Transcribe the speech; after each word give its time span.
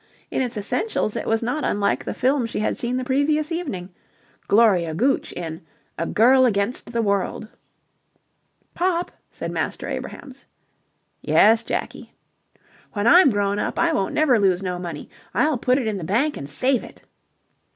In 0.31 0.41
its 0.41 0.57
essentials 0.57 1.15
it 1.15 1.27
was 1.27 1.43
not 1.43 1.63
unlike 1.63 2.03
the 2.03 2.15
film 2.15 2.47
she 2.47 2.57
had 2.57 2.75
seen 2.75 2.97
the 2.97 3.03
previous 3.03 3.51
evening 3.51 3.91
Gloria 4.47 4.95
Gooch 4.95 5.31
in 5.33 5.61
"A 5.99 6.07
Girl 6.07 6.43
against 6.43 6.91
the 6.91 7.03
World." 7.03 7.47
"Pop!" 8.73 9.11
said 9.29 9.51
Master 9.51 9.87
Abrahams. 9.87 10.45
"Yes, 11.21 11.61
Jakie?" 11.61 12.15
"When 12.93 13.05
I'm 13.05 13.29
grown 13.29 13.59
up, 13.59 13.77
I 13.77 13.93
won't 13.93 14.15
never 14.15 14.39
lose 14.39 14.63
no 14.63 14.79
money. 14.79 15.07
I'll 15.35 15.59
put 15.59 15.77
it 15.77 15.85
in 15.87 15.97
the 15.99 16.03
bank 16.03 16.35
and 16.35 16.49
save 16.49 16.83
it." 16.83 17.03